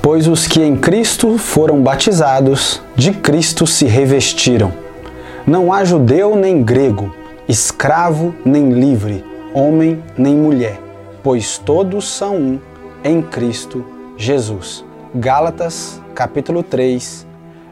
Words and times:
Pois 0.00 0.28
os 0.28 0.46
que 0.46 0.62
em 0.62 0.76
Cristo 0.76 1.36
foram 1.36 1.82
batizados, 1.82 2.80
de 2.94 3.12
Cristo 3.12 3.66
se 3.66 3.84
revestiram. 3.84 4.72
Não 5.46 5.72
há 5.72 5.84
judeu 5.84 6.36
nem 6.36 6.62
grego, 6.62 7.14
escravo 7.48 8.34
nem 8.44 8.70
livre, 8.70 9.24
homem 9.52 10.02
nem 10.16 10.36
mulher, 10.36 10.80
pois 11.22 11.58
todos 11.58 12.08
são 12.08 12.36
um 12.36 12.60
em 13.02 13.20
Cristo 13.20 13.84
Jesus. 14.16 14.84
Gálatas, 15.14 16.00
capítulo 16.14 16.62
3, 16.62 17.26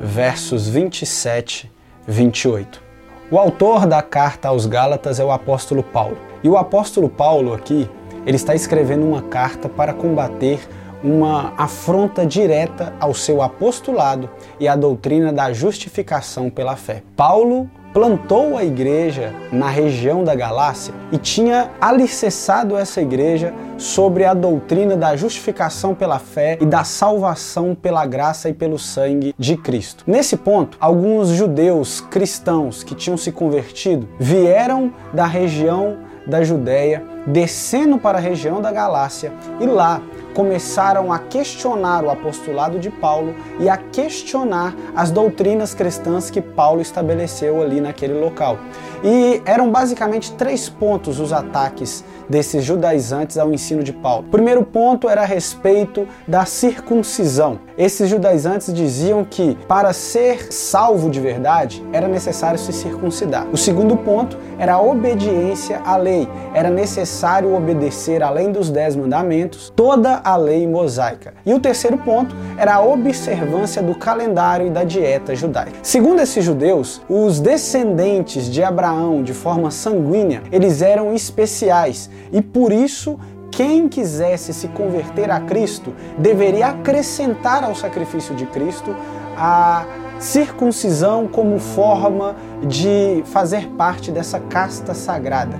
versos 0.00 0.68
27 0.68 1.70
28. 2.06 2.82
O 3.30 3.38
autor 3.38 3.86
da 3.86 4.00
carta 4.00 4.48
aos 4.48 4.64
Gálatas 4.64 5.20
é 5.20 5.24
o 5.24 5.30
apóstolo 5.30 5.82
Paulo. 5.82 6.16
E 6.42 6.48
o 6.48 6.56
apóstolo 6.56 7.08
Paulo 7.08 7.52
aqui, 7.52 7.88
ele 8.24 8.36
está 8.36 8.54
escrevendo 8.54 9.06
uma 9.06 9.20
carta 9.20 9.68
para 9.68 9.92
combater 9.92 10.58
uma 11.02 11.52
afronta 11.56 12.26
direta 12.26 12.92
ao 12.98 13.14
seu 13.14 13.42
apostolado 13.42 14.28
e 14.58 14.66
à 14.66 14.74
doutrina 14.74 15.32
da 15.32 15.52
justificação 15.52 16.50
pela 16.50 16.76
fé. 16.76 17.02
Paulo 17.16 17.70
plantou 17.92 18.56
a 18.56 18.64
igreja 18.64 19.32
na 19.50 19.68
região 19.68 20.22
da 20.22 20.34
Galácia 20.34 20.92
e 21.10 21.18
tinha 21.18 21.70
alicerçado 21.80 22.76
essa 22.76 23.00
igreja 23.00 23.54
sobre 23.76 24.24
a 24.24 24.34
doutrina 24.34 24.96
da 24.96 25.16
justificação 25.16 25.94
pela 25.94 26.18
fé 26.18 26.58
e 26.60 26.66
da 26.66 26.84
salvação 26.84 27.74
pela 27.74 28.04
graça 28.04 28.48
e 28.48 28.52
pelo 28.52 28.78
sangue 28.78 29.34
de 29.38 29.56
Cristo. 29.56 30.04
Nesse 30.06 30.36
ponto, 30.36 30.76
alguns 30.80 31.28
judeus 31.28 32.00
cristãos 32.00 32.82
que 32.82 32.94
tinham 32.94 33.16
se 33.16 33.32
convertido 33.32 34.08
vieram 34.18 34.92
da 35.12 35.26
região 35.26 35.96
da 36.26 36.44
Judéia, 36.44 37.02
descendo 37.26 37.98
para 37.98 38.18
a 38.18 38.20
região 38.20 38.60
da 38.60 38.70
Galácia 38.70 39.32
e 39.58 39.66
lá 39.66 40.02
começaram 40.38 41.12
a 41.12 41.18
questionar 41.18 42.04
o 42.04 42.10
apostolado 42.10 42.78
de 42.78 42.90
Paulo 42.90 43.34
e 43.58 43.68
a 43.68 43.76
questionar 43.76 44.72
as 44.94 45.10
doutrinas 45.10 45.74
cristãs 45.74 46.30
que 46.30 46.40
Paulo 46.40 46.80
estabeleceu 46.80 47.60
ali 47.60 47.80
naquele 47.80 48.14
local. 48.14 48.56
E 49.02 49.42
eram 49.44 49.68
basicamente 49.68 50.32
três 50.34 50.68
pontos 50.68 51.18
os 51.18 51.32
ataques 51.32 52.04
desses 52.28 52.64
judaizantes 52.64 53.36
ao 53.38 53.52
ensino 53.52 53.82
de 53.82 53.92
Paulo. 53.92 54.26
O 54.28 54.30
primeiro 54.30 54.62
ponto 54.64 55.08
era 55.08 55.22
a 55.22 55.24
respeito 55.24 56.06
da 56.26 56.44
circuncisão. 56.44 57.58
Esses 57.76 58.08
judaizantes 58.08 58.72
diziam 58.72 59.24
que 59.24 59.56
para 59.66 59.92
ser 59.92 60.52
salvo 60.52 61.10
de 61.10 61.20
verdade 61.20 61.84
era 61.92 62.06
necessário 62.06 62.58
se 62.58 62.72
circuncidar. 62.72 63.46
O 63.52 63.56
segundo 63.56 63.96
ponto 63.96 64.36
era 64.58 64.74
a 64.74 64.82
obediência 64.82 65.80
à 65.84 65.96
lei. 65.96 66.28
Era 66.52 66.70
necessário 66.70 67.54
obedecer, 67.54 68.22
além 68.22 68.52
dos 68.52 68.68
dez 68.70 68.94
mandamentos, 68.94 69.72
toda 69.74 70.20
a 70.28 70.36
lei 70.36 70.66
mosaica. 70.66 71.34
E 71.44 71.54
o 71.54 71.60
terceiro 71.60 71.96
ponto 71.96 72.36
era 72.58 72.74
a 72.74 72.82
observância 72.82 73.82
do 73.82 73.94
calendário 73.94 74.66
e 74.66 74.70
da 74.70 74.84
dieta 74.84 75.34
judaica. 75.34 75.78
Segundo 75.82 76.20
esses 76.20 76.44
judeus, 76.44 77.00
os 77.08 77.40
descendentes 77.40 78.50
de 78.50 78.62
Abraão 78.62 79.22
de 79.22 79.32
forma 79.32 79.70
sanguínea, 79.70 80.42
eles 80.52 80.82
eram 80.82 81.14
especiais 81.14 82.10
e 82.30 82.42
por 82.42 82.72
isso 82.72 83.18
quem 83.50 83.88
quisesse 83.88 84.52
se 84.52 84.68
converter 84.68 85.30
a 85.30 85.40
Cristo 85.40 85.94
deveria 86.18 86.68
acrescentar 86.68 87.64
ao 87.64 87.74
sacrifício 87.74 88.34
de 88.34 88.44
Cristo 88.46 88.94
a 89.36 89.86
circuncisão 90.18 91.26
como 91.26 91.58
forma 91.58 92.36
de 92.66 93.22
fazer 93.24 93.68
parte 93.70 94.10
dessa 94.10 94.38
casta 94.38 94.92
sagrada 94.92 95.56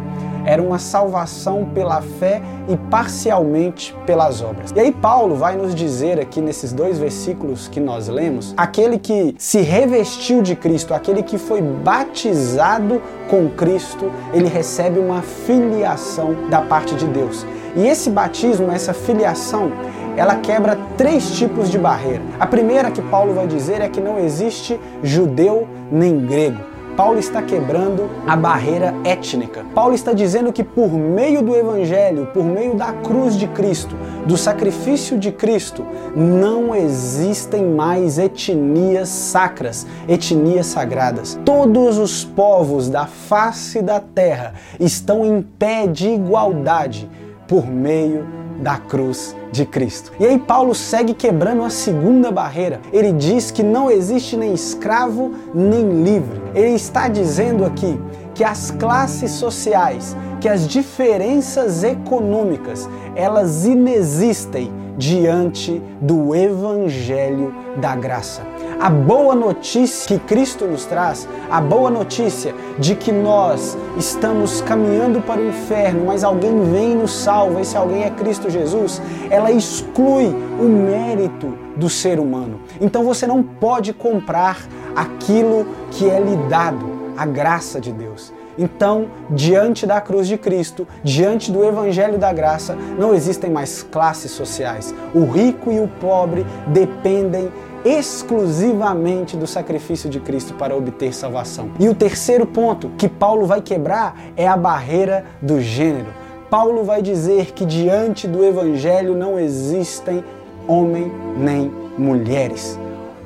era 0.48 0.62
uma 0.62 0.78
salvação 0.78 1.68
pela 1.74 2.00
fé 2.00 2.40
e 2.70 2.76
parcialmente 2.90 3.94
pelas 4.06 4.40
obras. 4.40 4.72
E 4.74 4.80
aí 4.80 4.90
Paulo 4.90 5.34
vai 5.34 5.54
nos 5.54 5.74
dizer 5.74 6.18
aqui 6.18 6.40
nesses 6.40 6.72
dois 6.72 6.98
versículos 6.98 7.68
que 7.68 7.78
nós 7.78 8.08
lemos, 8.08 8.54
aquele 8.56 8.98
que 8.98 9.34
se 9.36 9.60
revestiu 9.60 10.40
de 10.40 10.56
Cristo, 10.56 10.94
aquele 10.94 11.22
que 11.22 11.36
foi 11.36 11.60
batizado 11.60 13.02
com 13.28 13.50
Cristo, 13.50 14.10
ele 14.32 14.48
recebe 14.48 14.98
uma 14.98 15.20
filiação 15.20 16.48
da 16.48 16.62
parte 16.62 16.94
de 16.94 17.06
Deus. 17.06 17.44
E 17.76 17.86
esse 17.86 18.08
batismo, 18.08 18.72
essa 18.72 18.94
filiação, 18.94 19.70
ela 20.16 20.36
quebra 20.36 20.78
três 20.96 21.30
tipos 21.36 21.70
de 21.70 21.78
barreira. 21.78 22.22
A 22.40 22.46
primeira 22.46 22.90
que 22.90 23.02
Paulo 23.02 23.34
vai 23.34 23.46
dizer 23.46 23.82
é 23.82 23.88
que 23.88 24.00
não 24.00 24.18
existe 24.18 24.80
judeu 25.02 25.68
nem 25.92 26.18
grego. 26.24 26.77
Paulo 26.98 27.20
está 27.20 27.40
quebrando 27.40 28.10
a 28.26 28.34
barreira 28.34 28.92
étnica. 29.04 29.64
Paulo 29.72 29.94
está 29.94 30.12
dizendo 30.12 30.52
que 30.52 30.64
por 30.64 30.90
meio 30.90 31.42
do 31.42 31.54
Evangelho, 31.54 32.26
por 32.34 32.42
meio 32.42 32.74
da 32.74 32.92
cruz 32.92 33.36
de 33.36 33.46
Cristo, 33.46 33.94
do 34.26 34.36
sacrifício 34.36 35.16
de 35.16 35.30
Cristo, 35.30 35.86
não 36.16 36.74
existem 36.74 37.64
mais 37.64 38.18
etnias 38.18 39.08
sacras, 39.10 39.86
etnias 40.08 40.66
sagradas. 40.66 41.38
Todos 41.44 41.98
os 41.98 42.24
povos 42.24 42.88
da 42.88 43.06
face 43.06 43.80
da 43.80 44.00
terra 44.00 44.54
estão 44.80 45.24
em 45.24 45.40
pé 45.40 45.86
de 45.86 46.08
igualdade 46.08 47.08
por 47.46 47.64
meio 47.64 48.26
da 48.58 48.76
cruz 48.76 49.34
de 49.52 49.64
Cristo. 49.64 50.12
E 50.18 50.26
aí 50.26 50.38
Paulo 50.38 50.74
segue 50.74 51.14
quebrando 51.14 51.62
a 51.62 51.70
segunda 51.70 52.30
barreira. 52.30 52.80
Ele 52.92 53.12
diz 53.12 53.50
que 53.50 53.62
não 53.62 53.90
existe 53.90 54.36
nem 54.36 54.52
escravo 54.52 55.32
nem 55.54 56.02
livre. 56.02 56.40
Ele 56.54 56.74
está 56.74 57.08
dizendo 57.08 57.64
aqui 57.64 57.98
que 58.34 58.44
as 58.44 58.70
classes 58.70 59.32
sociais, 59.32 60.16
que 60.40 60.48
as 60.48 60.66
diferenças 60.66 61.82
econômicas, 61.82 62.88
elas 63.16 63.64
inexistem 63.64 64.72
diante 64.98 65.80
do 66.02 66.34
evangelho 66.34 67.54
da 67.80 67.96
graça 67.96 68.42
a 68.80 68.88
boa 68.88 69.34
notícia 69.34 70.06
que 70.06 70.24
Cristo 70.24 70.64
nos 70.64 70.84
traz, 70.84 71.28
a 71.50 71.60
boa 71.60 71.90
notícia 71.90 72.54
de 72.78 72.94
que 72.94 73.10
nós 73.10 73.76
estamos 73.96 74.60
caminhando 74.60 75.20
para 75.20 75.40
o 75.40 75.48
inferno, 75.48 76.06
mas 76.06 76.22
alguém 76.22 76.62
vem 76.70 76.92
e 76.92 76.94
nos 76.94 77.10
salva, 77.10 77.60
esse 77.60 77.76
alguém 77.76 78.04
é 78.04 78.10
Cristo 78.10 78.48
Jesus, 78.48 79.02
ela 79.30 79.50
exclui 79.50 80.26
o 80.60 80.64
mérito 80.64 81.52
do 81.76 81.88
ser 81.88 82.20
humano. 82.20 82.60
Então 82.80 83.04
você 83.04 83.26
não 83.26 83.42
pode 83.42 83.92
comprar 83.92 84.58
aquilo 84.94 85.66
que 85.90 86.08
é 86.08 86.20
lhe 86.20 86.36
dado, 86.48 86.86
a 87.16 87.26
graça 87.26 87.80
de 87.80 87.90
Deus. 87.92 88.32
Então, 88.58 89.06
diante 89.30 89.86
da 89.86 90.00
cruz 90.00 90.26
de 90.26 90.36
Cristo, 90.36 90.86
diante 91.04 91.52
do 91.52 91.64
Evangelho 91.64 92.18
da 92.18 92.32
Graça, 92.32 92.76
não 92.98 93.14
existem 93.14 93.50
mais 93.50 93.82
classes 93.82 94.32
sociais. 94.32 94.92
O 95.14 95.24
rico 95.24 95.70
e 95.70 95.78
o 95.78 95.86
pobre 95.86 96.44
dependem 96.66 97.50
exclusivamente 97.84 99.36
do 99.36 99.46
sacrifício 99.46 100.10
de 100.10 100.18
Cristo 100.18 100.54
para 100.54 100.76
obter 100.76 101.14
salvação. 101.14 101.70
E 101.78 101.88
o 101.88 101.94
terceiro 101.94 102.44
ponto 102.44 102.90
que 102.98 103.08
Paulo 103.08 103.46
vai 103.46 103.62
quebrar 103.62 104.16
é 104.36 104.48
a 104.48 104.56
barreira 104.56 105.24
do 105.40 105.60
gênero. 105.60 106.08
Paulo 106.50 106.82
vai 106.82 107.02
dizer 107.02 107.52
que 107.52 107.64
diante 107.64 108.26
do 108.26 108.44
Evangelho 108.44 109.14
não 109.14 109.38
existem 109.38 110.24
homem 110.66 111.12
nem 111.36 111.70
mulheres. 111.96 112.78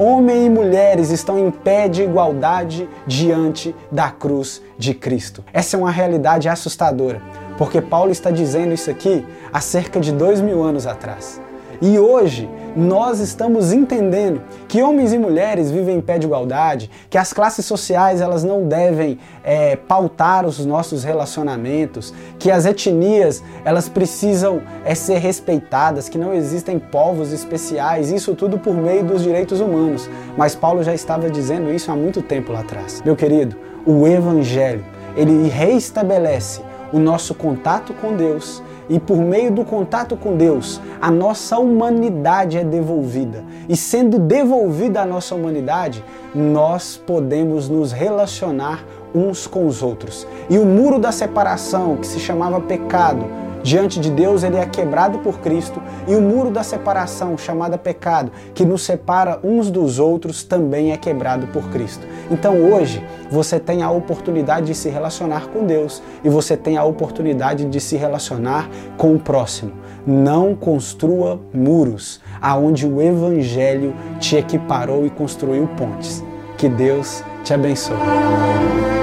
Homem 0.05 0.47
e 0.47 0.51
mulheres 0.51 1.11
estão 1.11 1.39
em 1.39 1.49
pé 1.49 1.87
de 1.87 2.03
igualdade 2.03 2.89
diante 3.07 3.73
da 3.89 4.11
cruz 4.11 4.61
de 4.77 4.95
Cristo. 4.95 5.45
Essa 5.53 5.77
é 5.77 5.79
uma 5.79 5.93
realidade 5.93 6.49
assustadora, 6.49 7.23
porque 7.57 7.81
Paulo 7.81 8.11
está 8.11 8.29
dizendo 8.29 8.75
isso 8.75 8.91
aqui 8.91 9.25
há 9.53 9.61
cerca 9.61 10.01
de 10.01 10.11
dois 10.11 10.41
mil 10.41 10.61
anos 10.61 10.89
atrás. 10.89 11.41
E 11.85 11.99
hoje 11.99 12.49
nós 12.77 13.19
estamos 13.19 13.73
entendendo 13.73 14.41
que 14.69 14.81
homens 14.81 15.13
e 15.13 15.19
mulheres 15.19 15.69
vivem 15.69 15.97
em 15.97 16.01
pé 16.01 16.17
de 16.17 16.29
igualdade, 16.29 16.89
que 17.11 17.19
as 17.19 17.33
classes 17.33 17.67
sociais 17.67 18.21
elas 18.21 18.45
não 18.45 18.69
devem 18.69 19.19
é, 19.43 19.75
pautar 19.75 20.47
os 20.47 20.65
nossos 20.65 21.03
relacionamentos, 21.03 22.15
que 22.39 22.53
as 22.53 22.67
etnias 22.67 23.43
elas 23.65 23.89
precisam 23.89 24.63
é, 24.85 24.95
ser 24.95 25.19
respeitadas, 25.19 26.09
que 26.09 26.17
não 26.17 26.33
existem 26.33 26.79
povos 26.79 27.33
especiais, 27.33 28.13
isso 28.13 28.33
tudo 28.37 28.61
por 28.61 28.75
meio 28.75 29.03
dos 29.03 29.25
direitos 29.25 29.59
humanos. 29.59 30.09
Mas 30.37 30.55
Paulo 30.55 30.85
já 30.85 30.95
estava 30.95 31.29
dizendo 31.29 31.75
isso 31.75 31.91
há 31.91 31.97
muito 31.97 32.23
tempo 32.23 32.53
lá 32.53 32.61
atrás. 32.61 33.03
Meu 33.05 33.17
querido, 33.17 33.57
o 33.85 34.07
Evangelho 34.07 34.85
ele 35.17 35.49
reestabelece 35.49 36.61
o 36.93 37.01
nosso 37.01 37.35
contato 37.35 37.93
com 37.95 38.15
Deus 38.15 38.63
e 38.89 38.99
por 38.99 39.17
meio 39.17 39.51
do 39.51 39.65
contato 39.65 40.17
com 40.17 40.37
Deus, 40.37 40.81
a 41.01 41.11
nossa 41.11 41.59
humanidade 41.59 42.59
é 42.59 42.65
devolvida. 42.65 43.45
E 43.69 43.77
sendo 43.77 44.19
devolvida 44.19 45.03
a 45.03 45.07
nossa 45.07 45.35
humanidade, 45.35 46.05
nós 46.35 46.97
podemos 46.97 47.69
nos 47.69 47.93
relacionar 47.93 48.85
uns 49.15 49.47
com 49.47 49.67
os 49.67 49.83
outros. 49.83 50.27
E 50.49 50.59
o 50.59 50.65
muro 50.65 50.99
da 50.99 51.13
separação, 51.13 51.97
que 51.97 52.07
se 52.07 52.19
chamava 52.19 52.61
pecado, 52.61 53.27
Diante 53.63 54.01
de 54.01 54.11
Deus, 54.11 54.43
ele 54.43 54.57
é 54.57 54.67
quebrado 54.67 55.19
por 55.21 55.39
Cristo 55.39 55.81
e 56.09 56.15
o 56.15 56.21
muro 56.21 56.51
da 56.51 56.63
separação, 56.63 57.39
chamada 57.39 57.79
pecado, 57.79 58.33
que 58.55 58.65
nos 58.65 58.83
separa 58.83 59.39
uns 59.45 59.71
dos 59.71 59.99
outros, 59.99 60.43
também 60.43 60.93
é 60.93 60.97
quebrado 60.97 61.47
por 61.49 61.71
Cristo. 61.71 62.07
Então 62.31 62.57
hoje 62.57 63.05
você 63.31 63.61
tem 63.61 63.83
a 63.83 63.91
oportunidade 63.91 64.67
de 64.67 64.75
se 64.75 64.89
relacionar 64.89 65.49
com 65.49 65.65
Deus 65.65 66.03
e 66.25 66.29
você 66.29 66.57
tem 66.57 66.77
a 66.77 66.85
oportunidade 66.85 67.65
de 67.65 67.81
se 67.81 67.97
relacionar 67.97 68.69
com 68.97 69.15
o 69.15 69.19
próximo. 69.19 69.73
Não 70.05 70.55
construa 70.55 71.41
muros 71.55 72.21
aonde 72.41 72.87
o 72.87 73.01
evangelho 73.01 73.95
te 74.19 74.37
equiparou 74.37 75.07
e 75.07 75.11
construiu 75.11 75.69
pontes. 75.77 76.23
Que 76.59 76.69
Deus 76.69 77.23
te 77.45 77.55
abençoe. 77.55 79.02